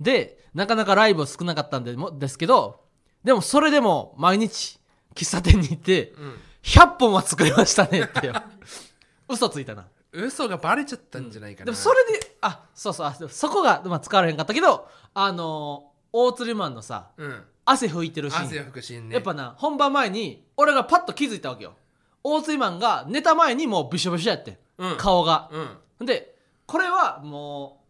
[0.00, 2.80] でなかなかライブ少なかったんでもですけど
[3.24, 4.78] でもそれでも毎日
[5.16, 6.34] 喫茶店に行ってうん。
[6.62, 8.32] 100本は作りましたねって
[9.28, 9.86] 嘘ついたな。
[10.12, 11.64] 嘘がバレちゃったんじゃないかな。
[11.66, 17.42] でもそれであそうそうあでもそこが、まあ、使われへんかったけどあのー大鶴マンのさうん。
[17.64, 18.46] 汗拭いてるシーン。
[18.46, 19.14] 汗福神ね。
[19.16, 21.74] やっぱな本番前に俺がパッと気づいたわけよ。
[22.22, 24.96] 大鶴マンが寝た前にもうびしょびしょやってんうん。
[24.96, 25.50] 顔が。
[25.98, 26.06] うん。
[26.06, 27.83] でこれはもう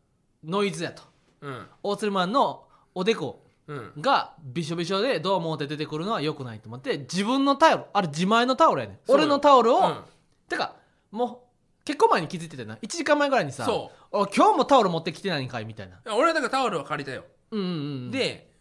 [0.44, 1.02] ノイズやと。
[1.40, 1.66] うん。
[1.82, 3.92] 大鶴マンのおでこうん。
[4.00, 8.98] がびしょびしょでどう思って出てくるのは良くないと思って自分のタオルあれ自前のタオルやねん。
[9.08, 9.96] 俺のタオルを、うん。
[10.48, 10.76] てか
[11.10, 11.44] も
[11.82, 12.76] う結構前に気づいててな。
[12.76, 13.66] 1時間前ぐらいにさ
[14.12, 15.98] 今日もタオル持ってきてないんかいみたいな。
[16.14, 17.24] 俺はだからタオルを借りたよ。
[17.50, 17.70] うんうんう
[18.08, 18.10] ん。
[18.10, 18.53] で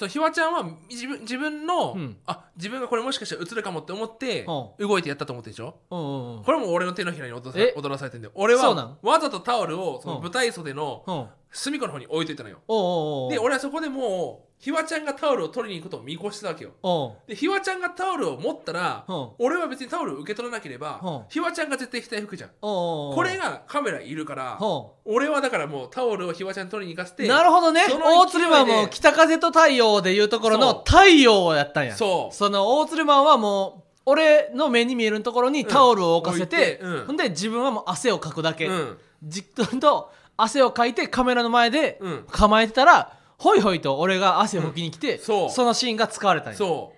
[0.00, 2.16] そうひわちゃんは自分自分の、うん。
[2.26, 4.46] あ自分がこれもしかしたら映るかもって思って
[4.78, 5.74] う動いてやったと思ってでしょ？
[5.90, 6.44] うんうんうん。
[6.44, 7.74] これも俺の手のひらに踊え？
[7.76, 8.32] らされてんだよ。
[8.34, 10.22] 俺はわざとタオルをそのうん。
[10.22, 12.58] 舞台袖のうん隅っこの方に置いといたのよ。
[12.68, 16.72] おうおうおうで俺はそこでもうひわちゃんがタオルを取りに行くことを見越してたわけよ。
[16.82, 17.12] おう。
[17.26, 19.12] でひわちゃんがタオルを持ったらう。
[19.12, 21.10] ん俺は別にタオルを受け取らなければう。
[21.10, 23.14] んひわちゃんが絶対額拭くじゃんおうおうおう。
[23.16, 27.86] これがカメラいるからお俺はだからもうタオルをひわちゃんに取りに行かせてうなるほどね。
[27.88, 30.74] その大勢いで鶴マンも北風と太陽でいうところそう。
[30.74, 31.96] の太陽やったんや。
[31.96, 32.34] そう。
[32.34, 37.06] その大鶴マンはもう俺の目に見えるところにタオルを置かせて、うん置いてうん。
[37.06, 38.98] ほんで自分はもう汗をかくだけ、うん。
[39.22, 42.26] じっとと汗をかいてカメラの前でうん。
[42.30, 45.64] 構えてたら、ホイホイと俺が汗を拭きに来て、そう。
[45.64, 46.58] のシーンが使われたんや。
[46.58, 46.92] そ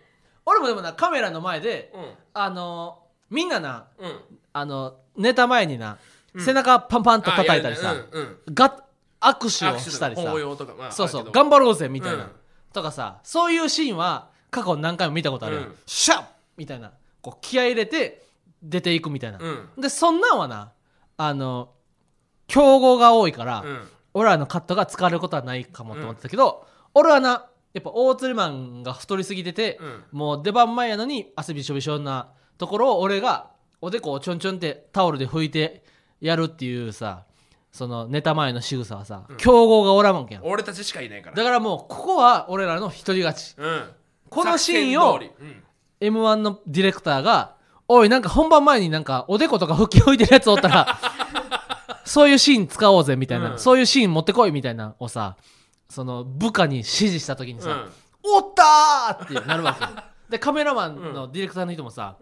[0.44, 2.04] 俺もでもなカメラの前でううん。
[2.34, 2.98] あの
[3.30, 4.20] みんななうん。
[4.52, 5.98] あの寝た前にな、
[6.34, 6.44] うん。
[6.44, 8.08] 背中パンパンと叩いたりさ、あやるね。
[8.12, 8.54] うんうん。
[8.54, 8.84] が
[9.20, 10.22] 握手をしたりさ。
[10.22, 11.20] 抱擁とかまあそうそう。
[11.20, 11.40] あるけど。
[11.42, 12.30] 頑張ろうぜみたいな、うん。
[12.72, 15.76] とかさそういうシーンは過去何回も見たことあるうん。
[15.86, 16.24] シャッ
[16.56, 16.92] みたいな。
[17.22, 18.24] こう気合い入れて
[18.62, 19.80] 出ていくみたいな、うん。
[19.80, 20.72] でそんなんはな
[21.16, 21.70] あの
[22.52, 23.88] 競合が多いから、うん。
[24.14, 30.04] 俺らのカットが使われることはないかもと思ってたけど、俺はなやっぱ大鶴マンが太りすぎてて、うん。
[30.12, 35.82] もう出番前やのに汗びしょびしょなところを俺がおでこをちょんちょんってタオルで拭いて
[36.20, 37.24] やるっていうさ
[37.72, 40.44] そのネタ前の仕草はさ、競合がおらんわけやん。
[40.44, 41.36] 俺たちしかいないから。
[41.36, 43.54] だからもうここは俺らの一人勝ち。
[43.56, 43.84] うん。
[44.28, 45.62] このシーンをうん
[46.00, 47.54] m 1のディレクターが
[47.86, 50.98] 「おいなんか本番前になんかおでことか拭き置いてるやつおったら
[52.04, 53.58] そういうシーン使おうぜ」みたいな、うん。
[53.58, 55.36] そういうシーン持ってこいみたいなのをさ
[55.88, 57.92] その部下に指示した時にさ「うん
[58.24, 59.90] おったー!」ってなるわけよ。
[60.30, 62.16] でカメラマンのディレクターの人もさ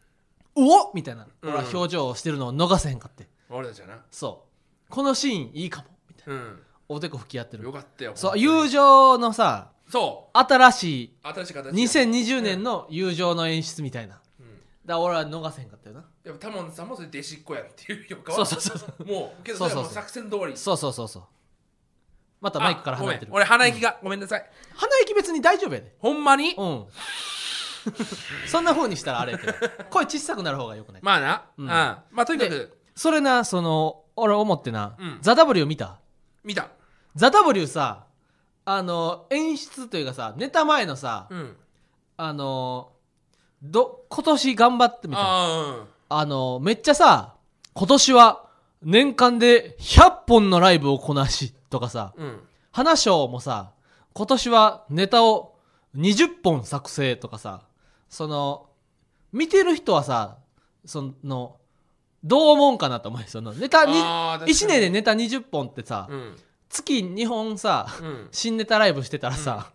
[0.56, 3.28] 「おっ!」みたいな俺は表情をしてるのを逃せへんかって。
[3.48, 3.98] 俺たちはな。
[4.10, 4.46] そ
[4.88, 4.90] う。
[4.90, 6.62] このシーンいいかもみたいなうん。
[6.88, 7.64] おでこ拭き合ってる。
[7.64, 14.20] よかったよそう友情のさそ新しいう新しい形2020年の友情の演出みたいな、うん
[14.84, 16.04] だ俺は逃せへんかったよな。
[16.24, 19.04] やっぱタモンさんもそれ弟子っ子やっていうよかそうそうそうそう。
[19.06, 20.56] もうけどそれはもう作戦通り。
[20.56, 21.22] そうそうそうそう。
[22.40, 23.30] またマイクから離れてる。
[23.30, 23.44] あごめん。
[23.44, 24.50] 俺鼻息がごめんなさい。
[24.74, 25.94] 鼻息別に大丈夫やで。
[26.00, 26.54] ほんまに？
[26.58, 26.86] うん。
[28.46, 29.54] そんな風にしたらあれやけど。
[29.90, 31.02] 声小さくなる方がよくない。
[31.02, 31.44] まあな。
[31.56, 32.76] ううんんまあとにかく。
[32.96, 35.18] それなその俺思ってな、うん。
[35.20, 36.00] ザ・ W 見た？
[36.42, 36.68] 見た。
[37.14, 38.06] ザ・ W さ
[38.64, 41.56] あの演出というかさネタ前のさ、うん。
[42.16, 42.92] あの
[43.62, 45.20] ど今年頑張ってみた。
[45.20, 47.34] いなああのめっちゃさ
[47.74, 48.44] 今年は
[48.82, 52.40] 年間で100本のライブをこなしとかさあうん。
[52.72, 53.72] 花賞もさ
[54.12, 55.54] 今年はネタを
[55.96, 57.62] 20本作成とかさ
[58.08, 58.66] その
[59.32, 60.38] 見てる人はさ
[60.84, 61.56] その
[62.24, 63.26] どう思うんかなと思うよ。
[63.28, 66.36] そのネタに1年でネタ20本ってさ、うん。
[66.68, 68.28] 月2本さうん。
[68.30, 69.72] 新ネタライブしてたらさ、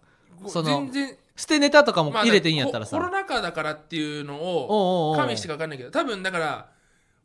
[0.48, 6.24] その全然捨てネタとかもまあ入れていいんやったらさ、ココロナ禍だからっていうのを加味してか分かんないけど多分。
[6.24, 6.70] だから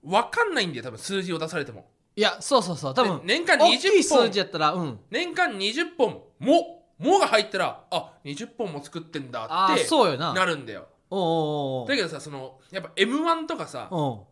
[0.05, 1.87] 分かんないんだよ多分数字を出されても。
[2.15, 2.95] いやそうそうそう。
[2.95, 5.01] 多分ね年間大きい20本数字やったらうん。
[5.11, 6.23] 年間20本。
[6.39, 10.35] ももが入ったらあ20本も作ってんだああってそうよな。
[10.35, 10.89] なるんだよ。
[11.11, 14.27] おうおうだけどさそのやっぱ m 1とかさそ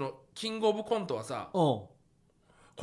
[0.00, 1.90] のキングオブコントはさこ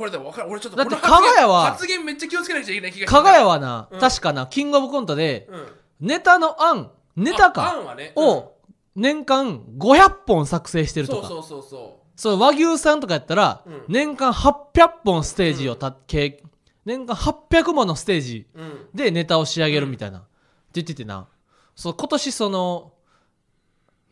[0.00, 0.50] れでも分かる。
[0.50, 4.00] 俺ちょっとだって加賀屋は発言めっちゃ気をつけなきゃいけない気が加賀屋ははな、うん。
[4.00, 5.66] 確かなキングオブコントでうん
[6.00, 8.52] ネタの案ネタあか案はねを
[8.94, 11.28] 年間500本作成してうんるとか。
[11.28, 13.84] そうそうそうそそう和牛さんとかやったら、うん。
[13.88, 16.42] 年間800本ステージをた、け
[16.86, 18.88] 年間800ものステージうん。
[18.94, 20.28] でネタを仕上げるみたいな、って
[20.74, 21.28] 言っててな。
[21.74, 22.94] そう今年その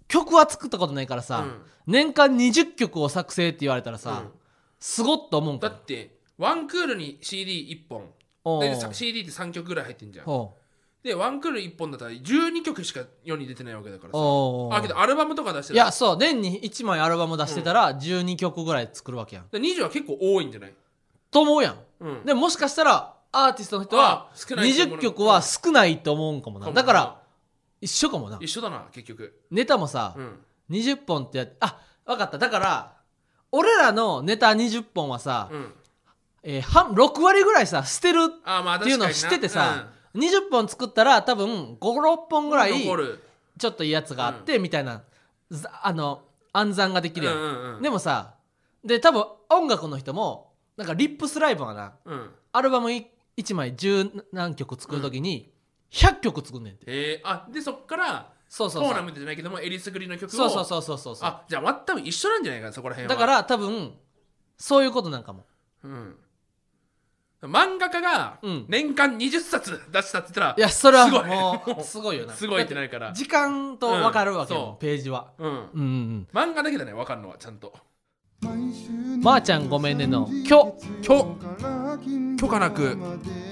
[0.08, 1.62] 曲は作ったことないからさ、うん。
[1.86, 4.32] 年間20曲を作成って言われたらさ、うん。
[4.80, 5.60] すごっと思うん。
[5.60, 8.10] かだってワンクールに CD1 本。
[8.46, 10.28] おうでさ CD って3曲ぐらい入ってんじゃん。
[10.30, 10.56] お
[11.04, 14.78] でワンクール1本だったら12曲しか世に出てないわけだからうさ。
[14.78, 16.18] あけどアルバムとか出していやそう。
[16.18, 19.48] 年に1枚アルバム出してたら12曲ぐらい作るわけやん。
[19.50, 20.74] で20は結構多いんじゃない、
[21.32, 21.76] と思うやん。
[22.02, 26.72] うん、でももしかしたらアーティストの人はあ少ないと思う20曲は少ないと思うんかもな。
[26.72, 27.18] だから
[27.80, 28.38] 一緒かもな。
[28.40, 29.42] 一緒だな結局。
[29.50, 30.40] ネタもさうん。
[30.70, 32.38] 20本ってやあ分かった。
[32.38, 32.94] だから
[33.52, 35.74] 俺らのネタ20本はさ、うん。
[36.44, 43.24] えー半6割ぐらいさ捨てるあまあっていうのを知っててさ、20本作ったら多分56本ぐらい残る。
[43.58, 45.04] ちょっといいやつがあって、みたいな
[45.50, 47.82] ざあの暗算ができるやん、うんうんうん。
[47.82, 48.36] でもさ
[48.84, 52.30] で多分音楽の人もなんかリップスライブがなうん。
[52.54, 55.54] アルバム1枚10何曲作るときに
[55.92, 59.04] 100曲作んねんて、えー、あでそっからそうそうそう。
[59.04, 61.30] メントじゃないけどもえりすぐりの曲をそうそうそうそうそうそう。
[61.30, 63.16] あじゃあ多分一緒なんじゃないかなそこら辺は。
[63.16, 63.94] だから多分
[64.58, 65.46] そういうことなんかも。
[65.84, 66.16] うん
[67.48, 68.66] 漫画家がうん。
[68.68, 71.26] 年間20冊出したって言ったらいやそれはすごい。
[71.28, 72.34] もうすごいよな。
[72.34, 73.14] すごいってなるから。
[73.14, 74.78] 時間と分かるわけよ、うんそう。
[74.80, 75.32] ページは。
[75.40, 75.50] うん。
[75.50, 76.28] うんうんうん。
[76.34, 77.74] 漫画だけだね分かるのはちゃんと。
[79.24, 80.74] まー、ちゃんごめんねの「今日
[81.08, 81.38] 今
[82.36, 82.38] 日。
[82.38, 82.98] 許可なく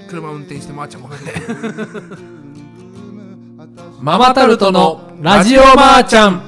[0.08, 1.32] 車運転してまーちゃんごめんね。
[4.00, 6.42] ママタルトのラジオまーちゃん。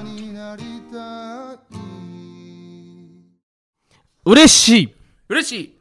[4.25, 4.95] 嬉しい。
[5.29, 5.79] 嬉しい。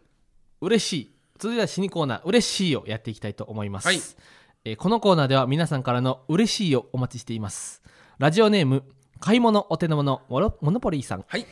[0.62, 1.11] 嬉しい
[1.42, 4.00] 続いては死にコーナー嬉しいをやっていきたいと思います、はい。
[4.64, 7.82] えーこのコーナーでは皆さんからの嬉しいをお待ちしています。
[8.20, 8.84] ラジオネーム
[9.20, 11.26] 買い物お手の物モノポリーさん。
[11.28, 11.48] はい。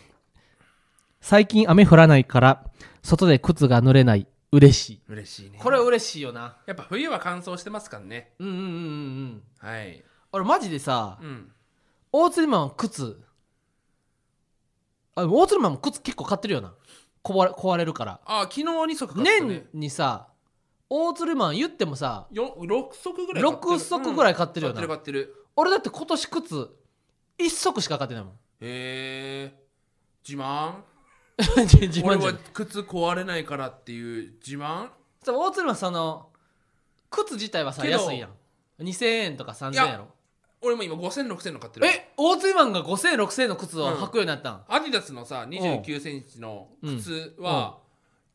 [1.21, 2.65] 最近雨降らないから
[3.01, 5.01] 外で靴が濡れない嬉しい。
[5.07, 5.57] 嬉しいね。
[5.59, 6.57] これ嬉しいよな。
[6.67, 8.33] やっぱ冬は乾燥してますからね。
[8.37, 9.41] うんうんうんうんうん。
[9.57, 10.03] はい。
[10.31, 11.51] 俺マジでさうん。
[12.11, 13.19] 大釣りマンは靴
[15.15, 16.75] あ大釣りマンも靴結構買ってるよな
[17.23, 18.21] 壊れ壊れるから。
[18.25, 19.47] あ昨日2足買ったね。
[19.47, 20.27] 年にさ
[20.89, 23.75] 大釣りマン言ってもさよ6足ぐらい買ってる。
[23.75, 24.87] 6足ぐらい買ってるよな。
[24.87, 25.45] 買ってる買ってる。
[25.55, 26.69] 俺だって今年靴
[27.37, 28.33] 1足しか買ってないもん。
[28.33, 29.53] へえ
[30.27, 30.81] 自慢？
[31.39, 34.89] 自俺は慢じゃない靴壊れないからっていう自慢？
[35.23, 36.29] そう大鶴はその
[37.09, 38.31] 靴自体はさ安いやん。
[38.83, 40.07] 2000円とか3000円やろ
[40.61, 47.77] 俺も今5000、6000の買ってるえ大鶴マンが5000円6000円の靴を履くようになったん、アディダスのさ2 9センチの靴は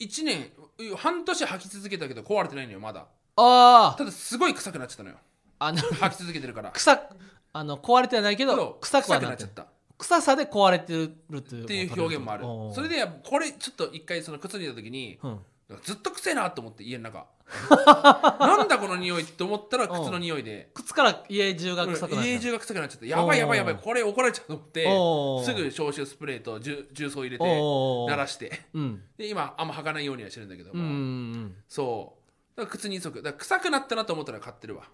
[0.01, 3.07] 1年う半年履き続けたけど壊れてないのよまだ。
[3.37, 5.17] あただすごい臭くなっちゃったのよ。
[5.59, 6.71] ああの履き続けてるから。
[6.71, 7.17] 臭く
[7.53, 9.67] あの壊れてはないけど臭くはなっちゃった。
[9.99, 12.45] 臭さで壊れてるっていう表現もある。
[12.75, 15.39] それでこれちょっと一回その靴にいた時にうん
[15.83, 17.27] ずっと臭いなと思って家の中。
[18.41, 20.71] なんだこの匂いって思ったら靴の匂いで。
[20.75, 28.63] 靴から家中が臭くなった家中が臭くなっちゃってやばいやばいやばいこれ怒られちゃうと思ってすぐ消臭スプレーと重重曹入れて鳴らして。
[28.73, 29.03] うん。
[29.17, 30.83] で今あんま履かないようにはしてるんだけども。
[30.83, 32.19] んそ
[32.57, 32.57] う。
[32.57, 34.85] だから靴2足だから臭くなったなと思ったら買ってるわ。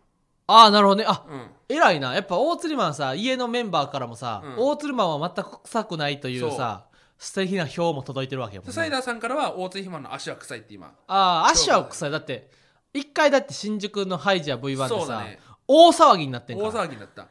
[0.47, 1.05] ああなるほどね。
[1.07, 1.51] あうん。
[1.69, 2.15] 偉いな。
[2.15, 4.55] やっぱ大釣りマンさ家のメンバーからもさ、うん。
[4.59, 6.87] 大釣りマンは全く臭くないというさ
[7.21, 10.87] 素敵な表も届いてるわけよ、でサイダーさんからは大津肥満の足は臭いって今。
[11.07, 12.51] ああ足は臭いだって
[12.95, 15.39] 一回だって新宿のハイジャー V1 でさ、ね。
[15.69, 16.71] 大騒ぎになってんから。
[16.71, 17.29] 大騒ぎになった。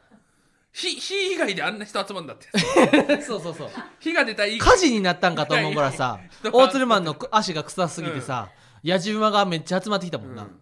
[0.72, 2.46] 火火以外であんな人集まるんだって。
[3.20, 3.70] そうそうそう。
[3.98, 4.58] 火が出たらいい。
[4.60, 6.20] 火事になったんかと思うからさ
[6.52, 8.48] 大鶴マンの足が臭すぎてさ、
[8.84, 10.60] やじ馬がめっちゃ集まってきたもんな、うん。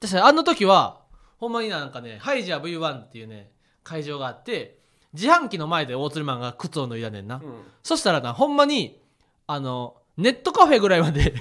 [0.00, 1.02] 確かにあの時は
[1.36, 3.52] ほんまになんかねハイジャー V1 っていうね
[3.84, 4.78] 会場があって
[5.12, 7.42] 自販機の前で大鶴マンが靴を脱いだねんな、うん。
[7.82, 9.00] そしたらなほんまに
[9.46, 11.34] あのネットカフェぐらいまで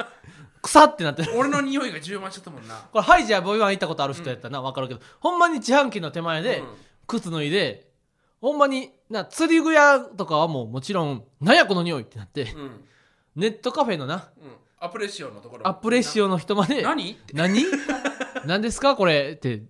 [0.62, 1.32] 腐ってなってる。
[1.36, 2.76] 俺の匂いが充満しちゃったもんな。
[2.92, 6.66] これハイジャー V1 行ったことある人やったらな分かるけど、ほんまに自販機の手前でうん。
[7.06, 7.90] 靴脱いで、
[8.40, 12.60] ほんまにな釣り具屋とかはもうもちろん「なんやこの匂い」ってなってうん。
[12.60, 12.84] うん
[13.34, 14.28] ネットカフェのな
[14.78, 15.66] アプレッシオのところ。
[15.66, 16.82] アップレッシオの人まで。
[16.82, 17.12] 何？
[17.12, 17.64] って何？
[18.44, 18.94] 何ですか？
[18.94, 19.62] これって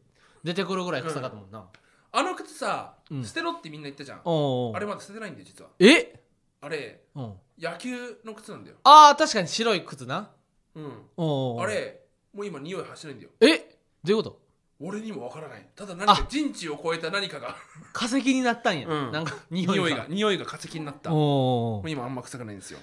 [0.42, 1.64] 出てくるぐらい臭かったもんな、
[2.12, 3.24] あの靴さ、うん。
[3.24, 4.20] 捨てろってみんな言ったじゃん。
[4.24, 4.76] おうおう。
[4.76, 5.70] あれまだ捨ててないんだよ実は。
[5.78, 6.20] え、
[6.60, 8.76] あれうん、野球の靴なんだよ。
[8.84, 10.30] ああ確かに白い靴な。
[10.74, 10.84] うん。
[11.16, 11.60] おうおう。
[11.62, 12.00] あれ
[12.34, 13.30] もう今匂い発しないんだよ。
[13.40, 13.78] え？
[14.04, 14.42] どういうこと？
[14.84, 15.66] 俺にもわからない。
[15.76, 17.56] ただ何か人知を超えた何かが。
[17.92, 19.12] 化石になったんや、うん。
[19.12, 19.74] なんか匂いが。
[19.74, 21.12] 匂いが匂いが化石になった。
[21.12, 22.78] おもおう今あんま臭くないんですよ。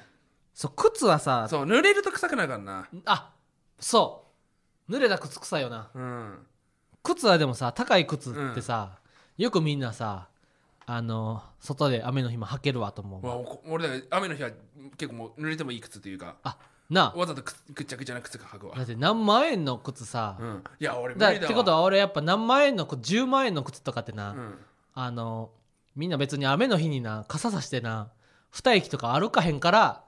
[0.54, 1.48] そう靴はさ。
[1.50, 2.88] そう濡れると臭くなるからな。
[3.06, 3.34] あ
[3.80, 4.26] そ
[4.88, 4.92] う。
[4.92, 5.90] 濡れた靴臭いよな。
[5.94, 6.40] うん。
[7.04, 8.99] 靴はでもさ高い靴ってさ、
[9.40, 10.28] よくみんなさ
[10.86, 14.50] あの外で雨の日も履けるわと思うまあお俺だから雨の日は
[14.98, 16.36] 結構もう濡れてもいい靴というか。
[16.44, 16.58] あ
[16.90, 18.74] なわざとくぐっちゃぐちゃな靴が履くわ。
[18.76, 20.64] あだって何万円の靴さ、うん。
[20.80, 24.58] いや俺無理だってことは俺やっぱ何万円の靴10万円の靴とかってな、うん。
[24.96, 25.52] あの
[25.96, 28.10] みんな別に雨の日にな傘さしてな
[28.50, 30.04] 二駅とか歩かへんから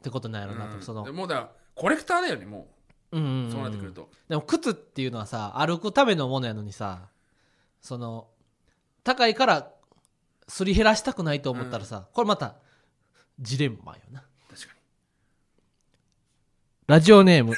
[0.00, 0.82] ってことなんやろなと、うん。
[0.82, 1.04] その。
[1.04, 2.66] でもうだコレクターだよねも
[3.12, 3.18] う。
[3.18, 3.52] んうんううん。
[3.52, 4.10] そうなってくると。
[4.28, 7.08] でも靴っていうのはさ歩くためのものやのにさ
[7.80, 8.26] その
[9.04, 9.70] 高いから
[10.48, 12.56] すり減らしたくないと思ったらさ、これまた
[13.40, 14.22] ジレンマよな。
[14.50, 14.74] 確か
[16.86, 17.54] ラジオネーム。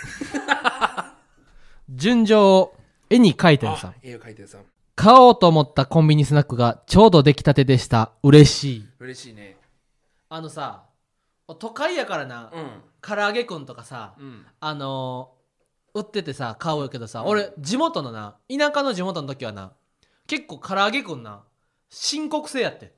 [1.88, 2.74] 順序を
[3.10, 3.90] 絵に描いたによさん。
[3.90, 4.62] あ絵を描いてるさん。
[4.96, 8.12] 買おうと思ったコンビニスナックがちょうど出来たてでした。
[8.22, 8.88] 嬉しい。
[9.00, 9.56] 嬉しいね。
[10.28, 10.84] あのさ
[11.58, 12.70] 都会やからな、うん。
[13.02, 14.46] 唐揚げくんとかさうん。
[14.60, 15.34] あのー
[15.96, 19.72] 売っててさ買うけどさ、うん俺地元のな田舎の地元の時はな
[20.26, 21.42] 結構唐揚げくんな。
[21.90, 22.94] 深刻性やって。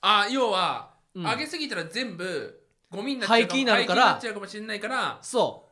[0.00, 1.22] あ要は、うん。
[1.22, 4.02] 揚げすぎたら全部ゴミになっちゃう廃棄になるから。
[4.02, 5.18] 廃棄になっちゃうかもしれないから。
[5.22, 5.66] そ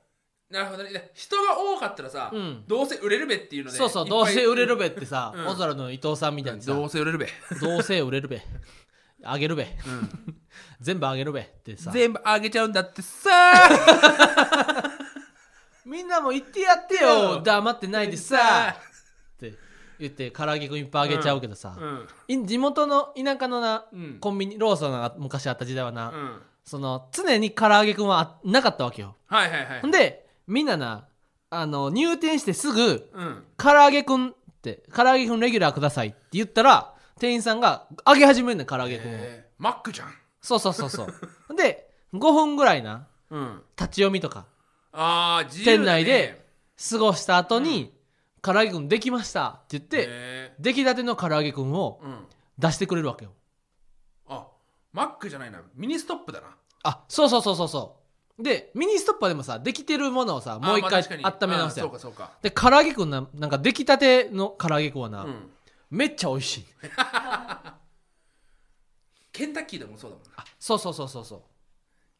[0.51, 0.93] なるほどね。
[0.93, 2.65] で人が多かったらさ、ううん。
[2.67, 5.47] どうせ売れるべっていうのでそうそうどうせ売れるべってさ、 うん。
[5.49, 6.73] オズワルドの伊藤さんみたいにさ。
[6.73, 7.29] どうせ売れるべ、
[7.61, 8.43] どうせ売れるべ。
[9.23, 9.67] あげるべ。
[10.81, 11.91] 全部あげるべってさ。
[11.91, 13.31] 全部あげちゃうんだってさ。
[15.85, 17.37] みんなも言ってやってよ。
[17.39, 17.43] うん。
[17.43, 18.77] 黙ってないでさ
[19.99, 21.77] 言って唐揚げくんいっぱいあげちゃうけどさ、
[22.29, 24.19] 地元の田舎のなうん。
[24.21, 26.43] コンビニローソンが昔あった時代はな、うん。
[26.65, 29.17] その常に唐揚げくんはあなかったわけよ。
[29.27, 29.81] はいはいはい。
[29.81, 31.07] ほんでみんなな
[31.51, 39.15] あの入店してすぐうん「唐揚げくん」って「唐揚げくんレギュラーください」って言ったら店員さんが揚げ始めんねん唐揚げくんを。
[39.15, 39.55] えー。
[39.59, 40.15] マックじゃん。
[40.41, 41.09] そうそうそうそう。
[41.57, 43.63] で5分ぐらいなうん。
[43.79, 44.47] 立ち読みとか。
[44.93, 45.77] ああ自由だね。
[45.77, 46.47] 店内で
[46.91, 47.93] 過ごした後に
[48.45, 52.27] 「唐揚げくんできました」って言ってへ出来たての唐揚げくんをーうん。
[52.59, 53.33] 出してくれるわけよ。
[54.29, 54.47] あ
[54.93, 55.61] マックじゃないな。
[55.75, 56.57] ミニストップだな。
[56.85, 57.97] あそうそうそうそうそ
[58.39, 58.43] う。
[58.43, 62.31] でミニストップはでもさできてるものをさもう一回温め直すやあーそうんかそうか。
[62.43, 65.51] で唐揚げくんななんか出来たての唐揚げくんはな、うん。
[65.91, 66.67] めっちゃ美味しい。
[69.33, 70.45] ケンタッキーでもそうだもんな。
[70.61, 71.41] そうそうそうそうそい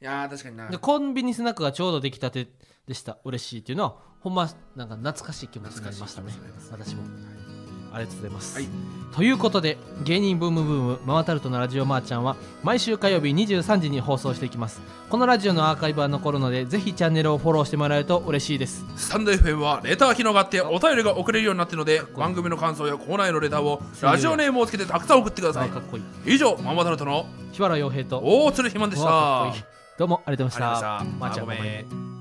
[0.05, 0.69] やー確かにな。
[0.69, 2.49] うでコンビニスナックがちょうど出来たて
[2.87, 3.19] でした。
[3.25, 6.31] 嬉しいっていうのはほんまなんか懐かしい気持ちになりましたね。
[6.31, 6.97] 懐かしい
[7.95, 8.69] ありがとうございます、はい。
[9.15, 14.83] ということで芸人ブームブームママタルトのラジオマーちゃんは毎週火曜日23時に放送していきます。
[15.09, 18.85] このラジオのアーカイブは残るのでぜひチャンネルをフォローしてもらえると嬉しいです。
[18.97, 25.69] スタンド FM はレター機能があってお便りが送れるようになっているので番組の感想やコーナーへのレターをラジオネームをつけてたくさん送ってください。
[25.69, 26.35] あかっこいい。
[26.35, 29.09] 以上ママタルトの日原洋平と大鶴ひまんでした。
[29.09, 31.41] うわかっこいいどうもありがとうございました。
[31.41, 32.14] ごめん